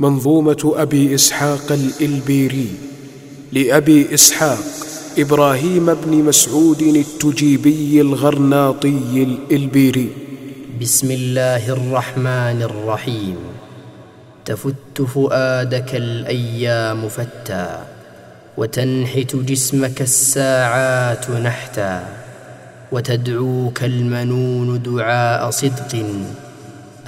منظومة 0.00 0.72
أبي 0.76 1.14
إسحاق 1.14 1.72
الإلبيري 1.72 2.68
لأبي 3.52 4.14
إسحاق 4.14 4.64
إبراهيم 5.18 5.94
بن 5.94 6.24
مسعود 6.24 6.82
التجيبي 6.82 8.00
الغرناطي 8.00 9.12
الإلبيري. 9.28 10.08
بسم 10.80 11.10
الله 11.10 11.68
الرحمن 11.72 12.62
الرحيم. 12.62 13.36
تفت 14.44 15.02
فؤادك 15.14 15.94
الأيام 15.94 17.08
فتى 17.08 17.78
وتنحت 18.56 19.36
جسمك 19.36 20.00
الساعات 20.02 21.30
نحتا 21.30 22.08
وتدعوك 22.92 23.84
المنون 23.84 24.82
دعاء 24.82 25.50
صدق. 25.50 25.92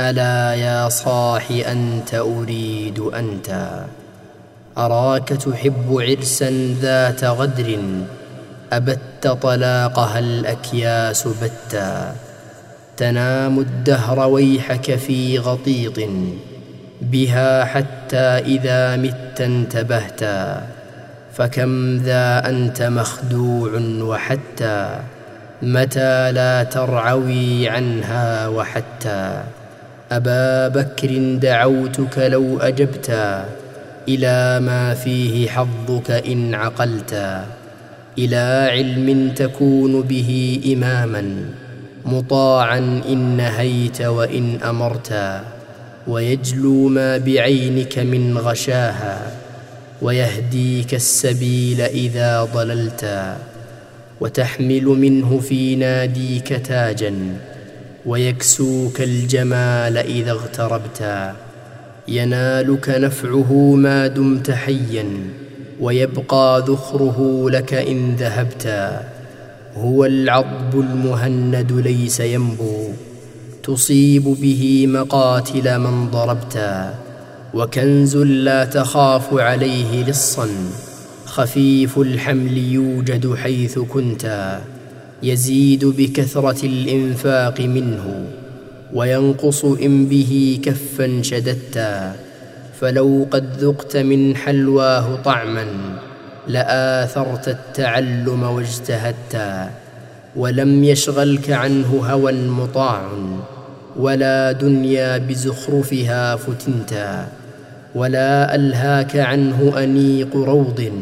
ألا 0.01 0.55
يا 0.55 0.89
صاح 0.89 1.51
أنت 1.51 2.15
أريد 2.15 2.99
أنت؟ 2.99 3.71
أراك 4.79 5.29
تحب 5.29 5.97
عرسا 6.01 6.77
ذات 6.81 7.25
غدر؟ 7.25 7.79
أبت 8.73 9.27
طلاقها 9.43 10.19
الأكياس 10.19 11.29
بتا. 11.29 12.15
تنام 12.97 13.59
الدهر 13.59 14.29
ويحك 14.29 14.95
في 14.95 15.39
غطيط. 15.39 15.99
بها 17.01 17.65
حتى 17.65 18.17
إذا 18.17 18.97
مت 18.97 19.41
انتبهتا. 19.41 20.63
فكم 21.33 21.97
ذا 21.97 22.49
أنت 22.49 22.83
مخدوع 22.83 23.71
وحتى 24.01 25.01
متى 25.63 26.33
لا 26.33 26.63
ترعوي 26.63 27.69
عنها 27.69 28.49
وحتى 28.49 29.43
أبا 30.17 30.69
بكر 30.69 31.35
دعوتك 31.43 32.19
لو 32.19 32.59
أجبتا 32.59 33.49
إلى 34.09 34.61
ما 34.61 34.95
فيه 34.95 35.49
حظك 35.49 36.11
إن 36.11 36.55
عقلتا 36.55 37.47
إلى 38.19 38.69
علم 38.73 39.33
تكون 39.37 40.03
به 40.03 40.61
إماما 40.73 41.45
مطاعا 42.05 42.79
إن 43.09 43.37
نهيت 43.37 44.03
وإن 44.03 44.59
أمرتا 44.65 45.45
ويجلو 46.07 46.89
ما 46.89 47.19
بعينك 47.19 47.99
من 47.99 48.39
غشاها 48.39 49.19
ويهديك 50.03 50.95
السبيل 50.95 51.81
إذا 51.81 52.49
ضللتا 52.55 53.37
وتحمل 54.21 54.85
منه 54.85 55.41
في 55.41 55.77
ناديك 55.77 56.49
تاجا 56.49 57.15
ويكسوك 58.07 59.01
الجمال 59.01 59.99
إذا 59.99 60.31
اغتربتا 60.31 61.35
ينالك 62.09 62.89
نفعه 62.89 63.53
ما 63.75 64.07
دمت 64.07 64.51
حيا 64.51 65.07
ويبقى 65.81 66.65
ذخره 66.69 67.51
لك 67.51 67.75
إن 67.75 68.17
ذهبتا 68.17 69.03
هو 69.77 70.05
العضب 70.05 70.81
المهند 70.81 71.73
ليس 71.73 72.21
ينبو 72.21 72.89
تصيب 73.63 74.25
به 74.25 74.87
مقاتل 74.89 75.79
من 75.79 76.11
ضربتا 76.11 76.95
وكنز 77.55 78.17
لا 78.17 78.65
تخاف 78.65 79.35
عليه 79.35 80.05
لصا 80.05 80.49
خفيف 81.27 81.99
الحمل 81.99 82.59
يوجد 82.59 83.35
حيث 83.35 83.79
كنتا 83.79 84.61
يزيد 85.23 85.85
بكثرة 85.85 86.67
الإنفاق 86.67 87.61
منه 87.61 88.25
وينقص 88.95 89.65
إن 89.65 90.07
به 90.07 90.61
كفا 90.63 91.23
شددتا 91.23 92.17
فلو 92.81 93.27
قد 93.31 93.57
ذقت 93.59 93.97
من 93.97 94.37
حلواه 94.37 95.17
طعما 95.25 95.67
لآثرت 96.49 97.49
التعلم 97.49 98.43
واجتهدتا 98.43 99.71
ولم 100.37 100.85
يشغلك 100.85 101.51
عنه 101.51 102.03
هوى 102.11 102.33
مطاع 102.33 103.09
ولا 103.97 104.53
دنيا 104.53 105.19
بزخرفها 105.19 106.37
فتنتا 106.37 107.29
ولا 107.95 108.55
ألهاك 108.55 109.17
عنه 109.17 109.73
أنيق 109.77 110.37
روض 110.37 110.93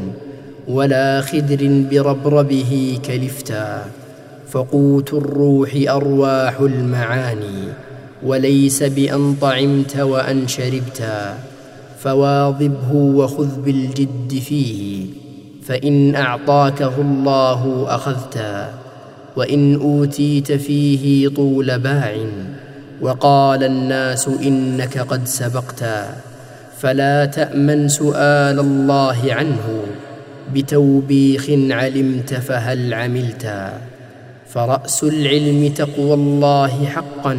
ولا 0.68 1.20
خدر 1.20 1.84
بربربه 1.90 2.98
كلفتا. 3.06 3.84
فقوت 4.50 5.14
الروح 5.14 5.70
أرواح 5.88 6.60
المعاني 6.60 7.72
وليس 8.22 8.82
بأن 8.82 9.34
طعمت 9.40 9.96
وأن 9.96 10.48
شربتا 10.48 11.38
فواظبه 11.98 12.92
وخذ 12.92 13.60
بالجد 13.60 14.42
فيه 14.48 15.06
فإن 15.62 16.14
أعطاكه 16.14 17.00
الله 17.00 17.84
اخذتا 17.88 18.70
وإن 19.36 19.74
أوتيت 19.74 20.52
فيه 20.52 21.28
طول 21.28 21.78
باع 21.78 22.16
وقال 23.00 23.64
الناس 23.64 24.28
إنك 24.28 24.98
قد 24.98 25.26
سبقتا 25.26 26.16
فلا 26.78 27.24
تأمن 27.24 27.88
سؤال 27.88 28.60
الله 28.60 29.18
عنه 29.24 29.82
بتوبيخ 30.54 31.50
علمت 31.50 32.34
فهل 32.34 32.94
عملتا 32.94 33.80
فرأس 34.54 35.04
العلم 35.04 35.72
تقوى 35.74 36.14
الله 36.14 36.84
حقا 36.84 37.38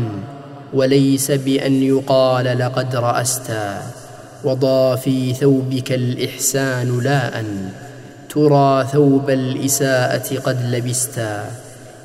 وليس 0.74 1.32
بأن 1.32 1.84
يقال 1.84 2.60
لقد 2.60 2.96
راستا 2.96 3.82
وضى 4.44 4.98
في 4.98 5.34
ثوبك 5.34 5.92
الإحسان 5.92 7.00
لا 7.04 7.40
ان 7.40 7.70
ترى 8.30 8.88
ثوب 8.92 9.30
الإساءة 9.30 10.40
قد 10.40 10.58
لبستا 10.72 11.46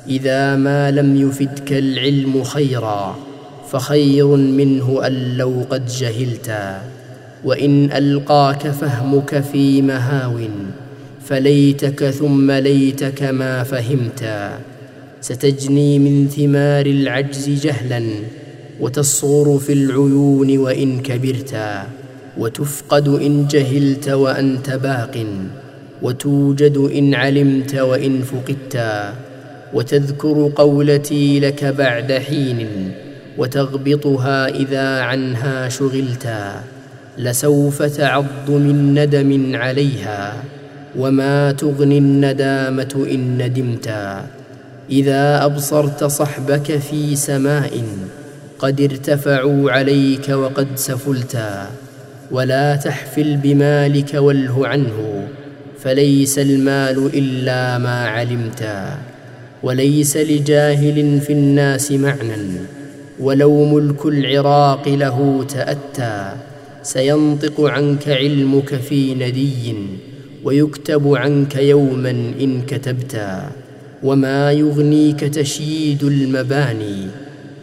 إذا 0.09 0.55
ما 0.55 0.91
لم 0.91 1.15
يفدك 1.15 1.73
العلم 1.73 2.43
خيرا 2.43 3.15
فخير 3.71 4.27
منه 4.35 5.07
أن 5.07 5.37
لو 5.37 5.65
قد 5.69 5.85
جهلتا 5.85 6.81
وإن 7.43 7.91
ألقاك 7.91 8.67
فهمك 8.67 9.39
في 9.39 9.81
مهاو 9.81 10.39
فليتك 11.25 12.09
ثم 12.09 12.51
ليتك 12.51 13.23
ما 13.23 13.63
فهمتا 13.63 14.59
ستجني 15.21 15.99
من 15.99 16.27
ثمار 16.27 16.85
العجز 16.85 17.49
جهلا 17.49 18.03
وتصغر 18.79 19.57
في 19.59 19.73
العيون 19.73 20.57
وإن 20.57 20.99
كبرتا 20.99 21.87
وتفقد 22.37 23.07
إن 23.07 23.47
جهلت 23.47 24.09
وأنت 24.09 24.69
باق 24.69 25.25
وتوجد 26.01 26.77
إن 26.77 27.15
علمت 27.15 27.75
وإن 27.75 28.21
فقدتا 28.21 29.13
وتذكر 29.73 30.51
قولتي 30.55 31.39
لك 31.39 31.65
بعد 31.65 32.11
حين 32.11 32.91
وتغبطها 33.37 34.47
إذا 34.47 34.99
عنها 35.01 35.69
شغلتا 35.69 36.63
لسوف 37.17 37.83
تعض 37.83 38.49
من 38.49 38.93
ندم 38.99 39.55
عليها 39.55 40.43
وما 40.97 41.51
تغني 41.51 41.97
الندامة 41.97 43.07
إن 43.11 43.37
ندمتا 43.37 44.36
إذا 44.91 45.45
أبصرت 45.45 46.03
صحبك 46.03 46.77
في 46.77 47.15
سماء 47.15 47.83
قد 48.59 48.81
ارتفعوا 48.81 49.71
عليك 49.71 50.29
وقد 50.29 50.67
سفلتا 50.75 51.69
ولا 52.31 52.75
تحفل 52.75 53.37
بمالك 53.37 54.13
واله 54.13 54.67
عنه 54.67 55.27
فليس 55.79 56.39
المال 56.39 57.09
إلا 57.13 57.77
ما 57.77 58.07
علمتا 58.07 58.97
وليس 59.63 60.17
لجاهل 60.17 61.21
في 61.21 61.33
الناس 61.33 61.91
معنى 61.91 62.59
ولو 63.19 63.65
ملك 63.65 64.05
العراق 64.05 64.87
له 64.87 65.45
تأتى 65.49 66.31
سينطق 66.83 67.61
عنك 67.61 68.09
علمك 68.09 68.75
في 68.75 69.13
ندي 69.13 69.75
ويكتب 70.43 71.15
عنك 71.15 71.55
يوما 71.55 72.09
إن 72.41 72.61
كتبتا 72.61 73.51
وما 74.03 74.51
يغنيك 74.51 75.19
تشييد 75.19 76.03
المباني 76.03 77.07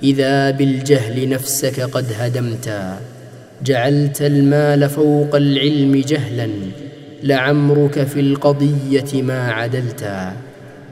اذا 0.02 0.50
بالجهل 0.50 1.28
نفسك 1.28 1.80
قد 1.80 2.06
هدمتا 2.18 2.98
جعلت 3.64 4.22
المال 4.22 4.88
فوق 4.88 5.36
العلم 5.36 6.02
جهلا 6.06 6.48
لعمرك 7.22 8.04
في 8.06 8.20
القضية 8.20 9.22
ما 9.22 9.50
عدلتا 9.52 10.32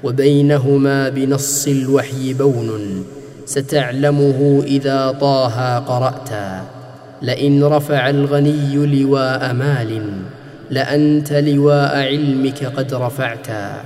وبينهما 0.05 1.09
بنص 1.09 1.69
الوحي 1.69 2.35
بون 2.35 3.05
ستعلمه 3.47 4.63
اذا 4.67 5.11
طه 5.21 5.79
قراتا 5.79 6.65
لئن 7.23 7.65
رفع 7.65 8.11
الغني 8.11 9.03
لواء 9.03 9.53
مال 9.53 10.03
لانت 10.71 11.33
لواء 11.33 11.97
علمك 11.97 12.65
قد 12.65 12.95
رفعتا 12.95 13.85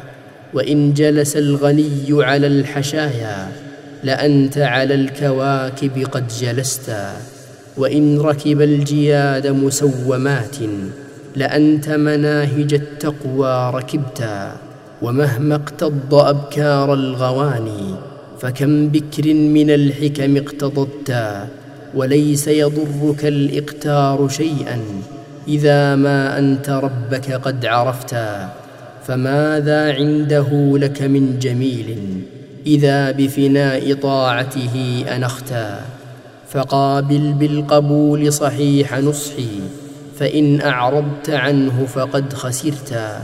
وإن 0.56 0.94
جلس 0.94 1.37
الغني 1.37 2.08
على 2.11 2.47
الحشايا 2.47 3.49
لأنت 4.05 4.58
على 4.58 4.94
الكواكب 4.94 6.06
قد 6.12 6.29
جلستا 6.29 7.12
وإن 7.76 8.20
ركب 8.20 8.62
الجياد 8.62 9.47
مسومات 9.47 10.56
لأنت 11.37 11.88
مناهج 11.88 12.75
التقوى 12.75 13.70
ركبتا 13.75 14.56
ومهما 15.03 15.55
اقتض 15.55 16.14
أبكار 16.14 16.94
الغواني 16.94 17.94
فكم 18.41 18.88
بكر 18.88 19.35
من 19.35 19.70
الحكم 19.70 20.37
اقتضبتا 20.37 21.49
وليس 21.94 22.49
يضرك 22.49 23.25
الإقتار 23.25 24.29
شيئا 24.29 24.79
إذا 25.49 25.94
ما 25.94 26.38
أنت 26.38 26.70
ربك 26.70 27.32
قد 27.32 27.67
عرفتا 27.67 28.50
فماذا 29.06 29.93
عنده 29.93 30.79
لك 30.79 31.03
من 31.03 31.38
جميل 31.38 31.99
إذا 32.67 33.11
بفناء 33.11 33.94
طاعته 33.94 35.05
أنختا؟ 35.17 35.81
فقابل 36.49 37.32
بالقبول 37.32 38.32
صحيح 38.32 38.99
نصحي 38.99 39.61
فإن 40.19 40.61
أعرضت 40.61 41.31
عنه 41.31 41.87
فقد 41.87 42.32
خسرتا. 42.32 43.23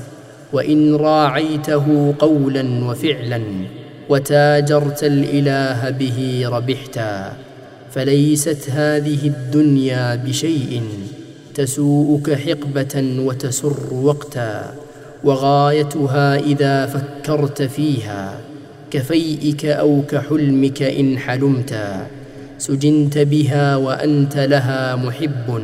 وإن 0.52 0.94
راعيته 0.94 2.14
قولا 2.18 2.84
وفعلا 2.84 3.42
وتاجرت 4.08 5.04
الإله 5.04 5.90
به 5.90 6.48
ربحتا. 6.48 7.32
فليست 7.90 8.70
هذه 8.70 9.26
الدنيا 9.26 10.14
بشيء 10.14 10.82
تسوءك 11.54 12.34
حقبة 12.34 13.16
وتسر 13.18 13.94
وقتا. 13.94 14.74
وغايتها 15.24 16.36
إذا 16.36 16.86
فكرت 16.86 17.62
فيها 17.62 18.34
كفيئك 18.90 19.64
أو 19.64 20.02
كحلمك 20.08 20.82
إن 20.82 21.18
حلمتا 21.18 22.06
سجنت 22.58 23.18
بها 23.18 23.76
وأنت 23.76 24.36
لها 24.36 24.96
محب 24.96 25.62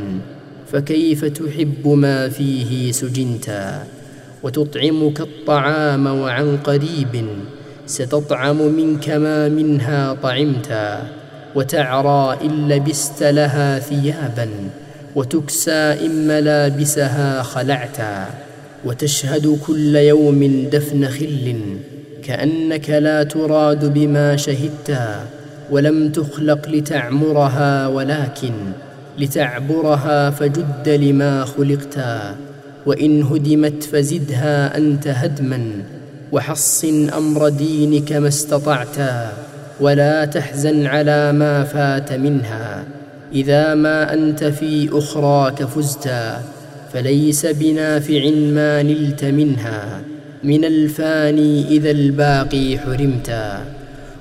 فكيف 0.71 1.25
تحب 1.25 1.87
ما 1.87 2.29
فيه 2.29 2.91
سجنتا 2.91 3.83
وتطعمك 4.43 5.21
الطعام 5.21 6.05
وعن 6.07 6.57
قريب 6.57 7.27
ستطعم 7.85 8.57
منك 8.57 9.09
ما 9.09 9.49
منها 9.49 10.13
طعمتا 10.13 11.03
وتعرى 11.55 12.37
إن 12.41 12.67
لبست 12.67 13.23
لها 13.23 13.79
ثيابا 13.79 14.49
وتكسى 15.15 15.71
إن 16.05 16.27
ملابسها 16.27 17.43
خلعتا 17.43 18.48
وتشهد 18.85 19.59
كل 19.67 19.95
يوم 19.95 20.69
دفن 20.71 21.07
خل 21.07 21.55
كأنك 22.23 22.89
لا 22.89 23.23
تراد 23.23 23.93
بما 23.93 24.37
شهدتا 24.37 25.25
ولم 25.71 26.09
تخلق 26.11 26.69
لتعمرها 26.69 27.87
ولكن 27.87 28.53
لتعبرها 29.19 30.29
فجد 30.29 30.89
لما 30.89 31.45
خلقتا 31.45 32.35
وإن 32.85 33.23
هدمت 33.23 33.83
فزدها 33.83 34.77
أنت 34.77 35.07
هدما 35.07 35.71
وحصن 36.31 37.09
أمر 37.09 37.49
دينك 37.49 38.11
ما 38.11 38.27
استطعتا 38.27 39.31
ولا 39.79 40.25
تحزن 40.25 40.85
على 40.85 41.31
ما 41.31 41.63
فات 41.63 42.13
منها 42.13 42.83
إذا 43.33 43.75
ما 43.75 44.13
أنت 44.13 44.43
في 44.43 44.89
أخراك 44.93 45.63
فزتا 45.63 46.41
فليس 46.93 47.45
بنافع 47.45 48.29
ما 48.29 48.83
نلت 48.83 49.25
منها. 49.25 50.01
من 50.43 50.65
الفاني 50.65 51.67
إذا 51.67 51.91
الباقي 51.91 52.77
حرمتا. 52.77 53.61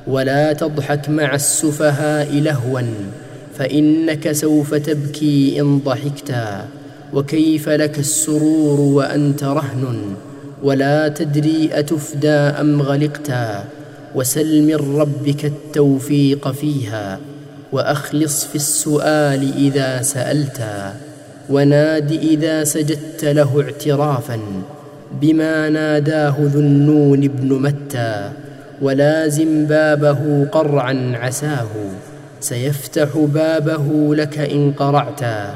ولا 0.07 0.53
تضحك 0.53 1.09
مع 1.09 1.35
السفهاء 1.35 2.41
لهوا 2.41 2.81
فإنك 3.59 4.33
سوف 4.33 4.75
تبكي 4.75 5.61
إن 5.61 5.79
ضحكتا. 5.79 6.65
وكيف 7.13 7.69
لك 7.69 7.99
السرور 7.99 8.81
وأنت 8.81 9.45
رهن 9.45 10.15
ولا 10.63 11.09
تدري 11.09 11.71
أتفدى 11.73 12.29
أم 12.29 12.83
غلقتا. 12.83 13.65
وسل 14.15 14.63
من 14.63 15.01
ربك 15.01 15.45
التوفيق 15.45 16.51
فيها 16.51 17.19
وأخلص 17.73 18.45
في 18.45 18.55
السؤال 18.55 19.53
إذا 19.57 20.03
سألتا. 20.03 21.08
وناد 21.51 22.13
إذا 22.13 22.65
سجدت 22.65 23.25
له 23.25 23.63
اعترافا 23.63 24.39
بما 25.21 25.69
ناداه 25.69 26.37
ذو 26.41 26.61
النون 26.61 27.21
بن 27.21 27.63
متى 27.63 28.31
ولازم 28.83 29.67
بابه 29.67 30.47
قرعا 30.53 31.13
عساه 31.15 31.69
سيفتح 32.41 33.09
بابه 33.19 34.15
لك 34.15 34.39
إن 34.39 34.73
قرعتا 34.73 35.55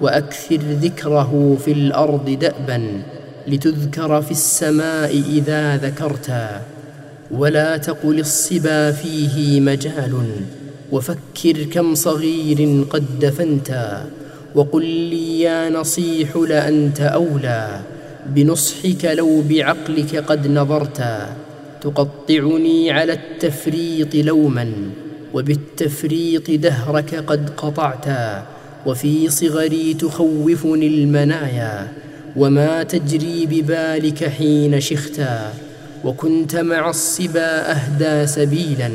وأكثر 0.00 0.60
ذكره 0.82 1.56
في 1.64 1.72
الأرض 1.72 2.38
دأبا 2.40 3.02
لتذكر 3.48 4.22
في 4.22 4.30
السماء 4.30 5.22
إذا 5.30 5.76
ذكرتا 5.76 6.60
ولا 7.30 7.76
تقل 7.76 8.20
الصبا 8.20 8.90
فيه 8.90 9.60
مجال 9.60 10.24
وفكر 10.92 11.64
كم 11.72 11.94
صغير 11.94 12.84
قد 12.90 13.04
دفنتا 13.20 14.06
وقل 14.54 14.84
لي 14.84 15.40
يا 15.40 15.70
نصيح 15.70 16.36
لأنت 16.36 17.00
أولى 17.00 17.80
بنصحك 18.26 19.04
لو 19.04 19.42
بعقلك 19.42 20.16
قد 20.16 20.46
نظرتا 20.46 21.36
تقطعني 21.80 22.90
على 22.90 23.12
التفريط 23.12 24.14
لوما 24.14 24.72
وبالتفريط 25.34 26.50
دهرك 26.50 27.14
قد 27.14 27.50
قطعتا 27.50 28.46
وفي 28.86 29.30
صغري 29.30 29.94
تخوفني 29.94 30.86
المنايا 30.86 31.88
وما 32.36 32.82
تجري 32.82 33.46
ببالك 33.46 34.28
حين 34.28 34.80
شختا 34.80 35.52
وكنت 36.04 36.56
مع 36.56 36.90
الصبا 36.90 37.70
أهدى 37.70 38.26
سبيلا 38.26 38.90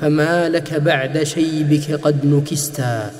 فما 0.00 0.48
لك 0.48 0.74
بعد 0.74 1.22
شيبك 1.22 1.90
قد 1.92 2.26
نكستا 2.26 3.10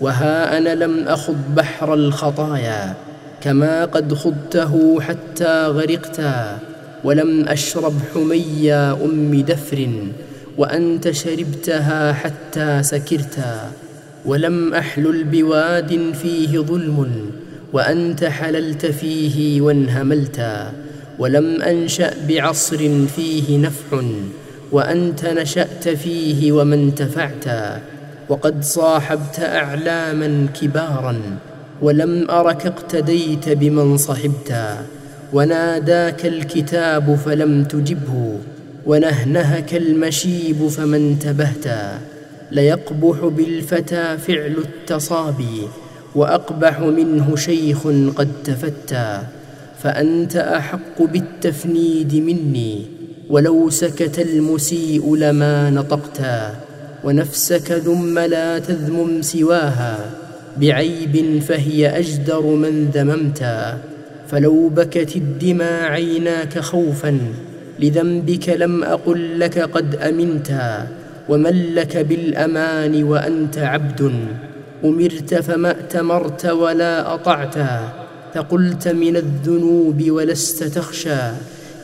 وها 0.00 0.58
أنا 0.58 0.74
لم 0.74 1.08
أخض 1.08 1.36
بحر 1.56 1.94
الخطايا 1.94 2.94
كما 3.40 3.84
قد 3.84 4.14
خضته 4.14 5.00
حتى 5.00 5.66
غرقتا 5.66 6.58
ولم 7.04 7.48
أشرب 7.48 7.94
حميا 8.14 8.92
أم 8.92 9.40
دفر 9.40 9.88
وأنت 10.58 11.10
شربتها 11.10 12.12
حتى 12.12 12.82
سكرتا 12.82 13.70
ولم 14.26 14.74
أحلل 14.74 15.24
بواد 15.24 16.12
فيه 16.22 16.58
ظلم 16.58 17.30
وأنت 17.72 18.24
حللت 18.24 18.86
فيه 18.86 19.60
وانهملتا 19.60 20.72
ولم 21.18 21.62
أنشأ 21.62 22.14
بعصر 22.28 23.06
فيه 23.16 23.58
نفع 23.58 24.02
وأنت 24.72 25.26
نشأت 25.26 25.88
فيه 25.88 26.52
وما 26.52 26.74
انتفعتا 26.74 27.80
وقد 28.28 28.64
صاحبت 28.64 29.40
أعلاما 29.40 30.46
كبارا 30.60 31.20
ولم 31.82 32.30
أرك 32.30 32.66
اقتديت 32.66 33.48
بمن 33.48 33.96
صحبتا 33.96 34.76
وناداك 35.32 36.26
الكتاب 36.26 37.14
فلم 37.14 37.64
تجبه 37.64 38.38
ونهنهك 38.86 39.74
المشيب 39.74 40.68
فما 40.68 40.96
انتبهتا 40.96 41.98
ليقبح 42.52 43.24
بالفتى 43.24 44.18
فعل 44.18 44.56
التصابي 44.58 45.68
وأقبح 46.14 46.80
منه 46.80 47.36
شيخ 47.36 47.86
قد 48.16 48.28
تفتى 48.44 49.22
فأنت 49.82 50.36
أحق 50.36 51.02
بالتفنيد 51.02 52.14
مني 52.14 52.86
ولو 53.30 53.70
سكت 53.70 54.18
المسيء 54.18 55.16
لما 55.16 55.70
نطقتا 55.70 56.67
ونفسك 57.04 57.72
ذم 57.72 58.18
لا 58.18 58.58
تذمم 58.58 59.22
سواها 59.22 59.98
بعيب 60.60 61.42
فهي 61.42 61.98
أجدر 61.98 62.42
من 62.42 62.90
ذممتا 62.94 63.78
فلو 64.28 64.68
بكت 64.68 65.16
الدمى 65.16 65.64
عيناك 65.64 66.58
خوفا 66.58 67.18
لذنبك 67.80 68.48
لم 68.48 68.84
أقل 68.84 69.40
لك 69.40 69.58
قد 69.58 69.94
أمنتا 69.94 70.86
ومن 71.28 71.74
لك 71.74 71.96
بالأمان 71.96 73.02
وأنت 73.04 73.58
عبد 73.58 74.12
أمرت 74.84 75.34
فما 75.34 75.70
أتمرت 75.70 76.46
ولا 76.46 77.14
أطعتا 77.14 77.92
فقلت 78.34 78.88
من 78.88 79.16
الذنوب 79.16 80.10
ولست 80.10 80.64
تخشى 80.64 81.30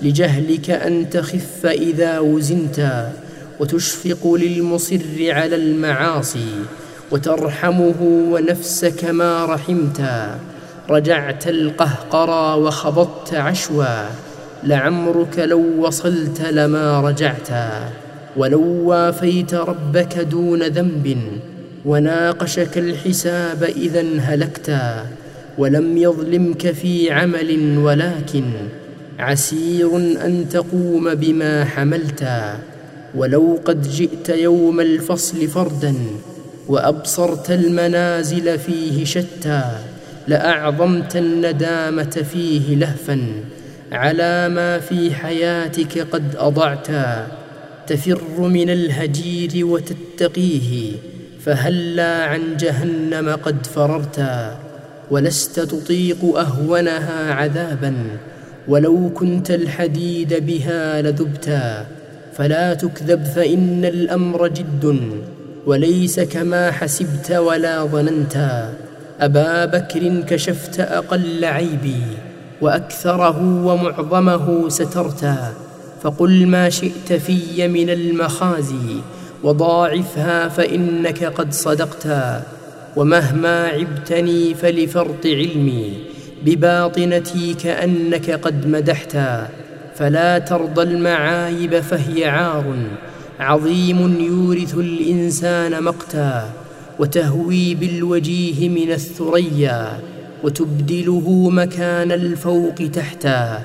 لجهلك 0.03 0.71
أن 0.71 1.11
تخف 1.11 1.67
إذا 1.67 2.19
وزنتا 2.19 3.13
وتشفق 3.61 4.35
للمصر 4.35 5.01
على 5.21 5.57
المعاصي 5.57 6.53
وترحمه 7.11 7.95
ونفسك 8.31 9.05
ما 9.05 9.45
رحمتا 9.45 10.39
رجعت 10.91 11.49
القهقرى 11.49 12.61
وخبطت 12.63 13.35
عشوا 13.35 14.09
لعمرك 14.65 15.39
لو 15.39 15.63
وصلت 15.79 16.41
لما 16.41 17.01
رجعتا 17.01 17.91
ولو 18.37 18.63
وافيت 18.63 19.55
ربك 19.55 20.19
دون 20.19 20.63
ذنب 20.63 21.19
وناقشك 21.85 22.79
الحساب 22.79 23.63
إذا 23.63 24.05
هلكتا 24.21 25.07
ولم 25.59 25.99
يظلمك 25.99 26.71
في 26.71 27.11
عمل 27.11 27.79
ولكن 27.79 28.45
عسير 29.19 29.97
أن 29.97 30.47
تقوم 30.51 31.15
بما 31.15 31.65
حملتا 31.65 32.59
ولو 33.17 33.59
قد 33.65 33.83
جئت 33.91 34.29
يوم 34.29 34.81
الفصل 34.81 35.49
فردا 35.49 35.95
وأبصرت 36.69 37.51
المنازل 37.51 38.59
فيه 38.59 39.05
شتى 39.05 39.63
لأعظمت 40.29 41.17
الندامة 41.17 42.25
فيه 42.33 42.75
لهفا 42.75 43.21
على 43.93 44.49
ما 44.49 44.79
في 44.79 45.15
حياتك 45.15 45.99
قد 45.99 46.37
أضعتا 46.37 47.27
تفر 47.87 48.41
من 48.41 48.71
الهجير 48.71 49.67
وتتقيه 49.67 50.93
فهلا 51.45 52.25
عن 52.25 52.57
جهنم 52.57 53.29
قد 53.31 53.67
فررتا 53.67 54.59
ولست 55.11 55.61
تطيق 55.61 56.25
أهونها 56.39 57.35
عذابا 57.35 57.95
ولو 58.69 59.11
كنت 59.15 59.51
الحديد 59.51 60.47
بها 60.47 61.03
لذبتا 61.03 61.87
فلا 62.37 62.75
تكذب 62.75 63.25
فإن 63.25 63.85
الأمر 63.85 64.49
جد 64.49 65.11
وليس 65.67 66.21
كما 66.21 66.71
حسبت 66.71 67.31
ولا 67.31 67.85
ظننتا 67.85 68.73
أبا 69.21 69.65
بكر 69.65 70.21
كشفت 70.29 70.81
أقل 70.81 71.45
عيبي 71.45 72.03
وأكثره 72.61 73.65
ومعظمه 73.65 74.69
سترتا 74.69 75.53
فقل 76.03 76.47
ما 76.47 76.69
شئت 76.69 77.13
في 77.13 77.69
من 77.69 77.91
المخازي 77.91 79.01
وضاعفها 79.43 80.49
فإنك 80.49 81.25
قد 81.25 81.53
صدقتا 81.53 82.43
ومهما 82.97 83.67
عبتني 83.67 84.55
فلفرط 84.55 85.27
علمي 85.27 85.93
بباطنتي 86.45 87.55
كأنك 87.55 88.31
قد 88.31 88.67
مدحتا 88.67 89.49
فلا 89.97 90.39
ترضى 90.39 90.83
المعايب 90.83 91.81
فهي 91.81 92.25
عار 92.25 92.75
عظيم 93.41 94.21
يورث 94.21 94.75
الإنسان 94.75 95.83
مقتا 95.83 96.51
وتهوي 96.99 97.75
بالوجيه 97.75 98.69
من 98.69 98.93
الثريا 98.93 99.99
وتبدله 100.45 101.51
مكان 101.51 102.13
الفوق 102.13 102.75
تحتا 102.75 103.63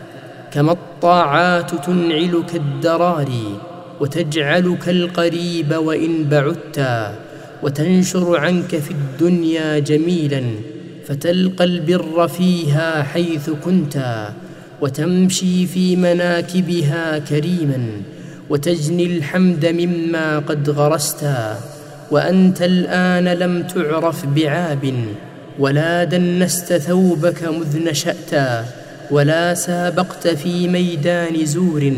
كما 0.52 0.72
الطاعات 0.72 1.86
تنعلك 1.86 2.56
الدراري 2.56 3.60
وتجعلك 4.00 4.90
القريب 4.90 5.76
وإن 5.78 6.24
بعدتا 6.24 7.16
وتنشر 7.64 8.38
عنك 8.38 8.76
في 8.78 8.92
الدنيا 8.92 9.80
جميلا 9.80 10.44
فتلقى 11.08 11.64
البر 11.64 12.28
فيها 12.28 13.04
حيث 13.04 13.50
كنتا 13.50 14.34
وتمشي 14.82 15.68
في 15.68 15.96
مناكبها 15.96 17.20
كريما 17.20 17.88
وتجني 18.50 19.06
الحمد 19.06 19.66
مما 19.66 20.40
قد 20.40 20.70
غرستا 20.70 21.60
وأنت 22.12 22.62
الآن 22.62 23.28
لم 23.28 23.64
تعرف 23.64 24.26
بعاب 24.26 24.94
ولا 25.60 26.04
دنست 26.04 26.74
ثوبك 26.74 27.44
مذ 27.44 27.84
نشأتا 27.90 28.66
ولا 29.12 29.54
سابقت 29.54 30.28
في 30.28 30.68
ميدان 30.68 31.46
زور 31.46 31.94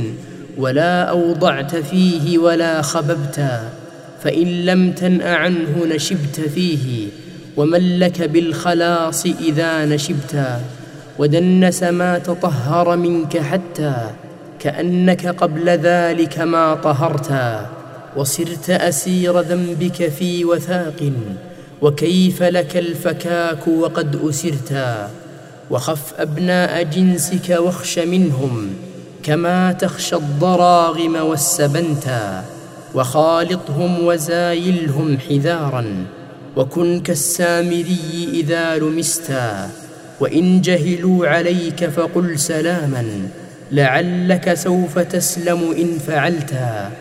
ولا 0.57 1.03
أوضعت 1.03 1.75
فيه 1.75 2.37
ولا 2.37 2.81
خببتا 2.81 3.69
فإن 4.23 4.65
لم 4.65 4.91
تنأ 4.91 5.35
عنه 5.35 5.85
نشبت 5.95 6.39
فيه 6.55 7.07
ومن 7.57 7.99
لك 7.99 8.21
بالخلاص 8.21 9.25
إذا 9.25 9.85
نشبتا 9.85 10.61
ودنس 11.21 11.83
ما 11.83 12.17
تطهر 12.17 12.97
منك 12.97 13.37
حتى 13.37 13.93
كأنك 14.59 15.27
قبل 15.27 15.69
ذلك 15.69 16.39
ما 16.39 16.75
طهرتا 16.75 17.69
وصرت 18.17 18.69
أسير 18.69 19.39
ذنبك 19.39 20.09
في 20.09 20.45
وثاق 20.45 21.11
وكيف 21.81 22.43
لك 22.43 22.77
الفكاك 22.77 23.67
وقد 23.67 24.19
أسرتا 24.29 25.09
وخف 25.71 26.13
أبناء 26.19 26.83
جنسك 26.83 27.49
واخش 27.59 27.99
منهم 27.99 28.69
كما 29.23 29.71
تخشى 29.71 30.15
الضراغم 30.15 31.15
والسبنتا 31.15 32.43
وخالطهم 32.95 34.05
وزايلهم 34.05 35.17
حذارا 35.29 35.85
وكن 36.55 36.99
كالسامري 36.99 38.29
إذا 38.33 38.77
لمستا 38.77 39.69
وإن 40.21 40.61
جهلوا 40.61 41.27
عليك 41.27 41.85
فقل 41.85 42.39
سلاما 42.39 43.05
لعلك 43.71 44.53
سوف 44.53 44.99
تسلم 44.99 45.59
إن 45.77 45.97
فعلتا 46.07 46.91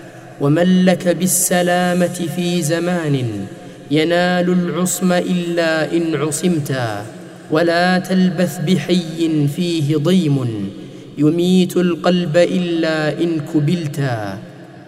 ومن 0.40 0.84
لك 0.84 1.08
بالسلامة 1.08 2.18
في 2.36 2.62
زمان 2.62 3.46
ينال 3.90 4.48
العصم 4.52 5.12
إلا 5.12 5.92
إن 5.92 6.14
عصمتا 6.14 7.04
ولا 7.50 7.98
تلبث 7.98 8.58
بحي 8.58 9.48
فيه 9.56 9.96
ضيم 9.96 10.70
يميت 11.18 11.76
القلب 11.76 12.36
إلا 12.36 13.22
إن 13.22 13.40
كبلتا 13.54 14.38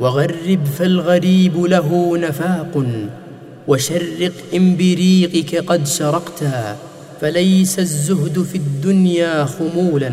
وغرب 0.01 0.65
فالغريب 0.79 1.65
له 1.65 2.19
نفاق 2.19 2.85
وشرق 3.69 4.33
إن 4.55 4.77
بريقك 4.77 5.55
قد 5.57 5.87
شرقتا 5.87 6.77
فليس 7.23 7.79
الزهد 7.79 8.43
في 8.43 8.59
الدنيا 8.59 9.45
خمولا 9.45 10.13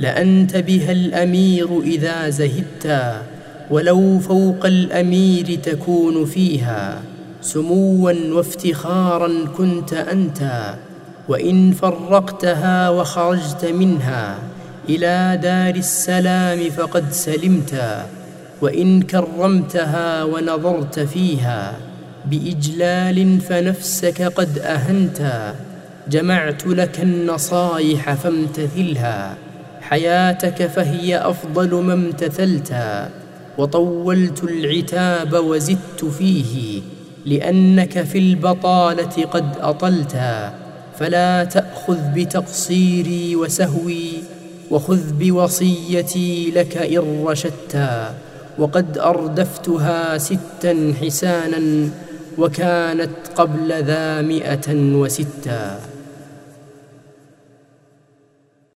لأنت 0.00 0.56
بها 0.56 0.92
الأمير 0.92 1.80
إذا 1.82 2.28
زهدتا 2.28 3.22
ولو 3.70 4.18
فوق 4.18 4.66
الأمير 4.66 5.58
تكون 5.62 6.24
فيها. 6.24 7.02
سموا 7.42 8.12
وافتخارا 8.12 9.30
كنت 9.58 9.92
أنت 9.92 10.74
وإن 11.28 11.72
فرقتها 11.72 12.90
وخرجت 12.90 13.64
منها 13.64 14.38
إلى 14.88 15.40
دار 15.42 15.74
السلام 15.74 16.70
فقد 16.70 17.12
سلمتا 17.12 18.06
وإن 18.62 19.02
كرمتها 19.02 20.24
ونظرت 20.24 21.00
فيها 21.00 21.76
بإجلال 22.30 23.40
فنفسك 23.40 24.22
قد 24.22 24.58
أهنتا 24.58 25.54
جمعت 26.10 26.66
لك 26.66 27.00
النصائح 27.00 28.14
فامتثلها. 28.14 29.36
حياتك 29.80 30.66
فهي 30.66 31.18
أفضل 31.18 31.74
ما 31.74 31.92
امتثلتا 31.94 33.10
وطولت 33.58 34.44
العتاب 34.44 35.34
وزدت 35.34 36.04
فيه 36.04 36.82
لأنك 37.26 38.02
في 38.02 38.18
البطالة 38.18 39.24
قد 39.24 39.56
أطلتا 39.60 40.54
فلا 40.98 41.44
تأخذ 41.44 41.98
بتقصيري 42.14 43.36
وسهوي 43.36 44.08
وخذ 44.70 45.12
بوصيتي 45.12 46.50
لك 46.50 46.76
إن 46.76 47.24
رشدتا 47.24 48.14
وقد 48.58 48.98
أردفتها 48.98 50.18
ستا 50.18 50.94
حسانا 51.00 51.88
وكانت 52.38 53.10
قبل 53.36 53.84
ذا 53.84 54.20
مئة 54.20 54.74
وستا 54.74 55.93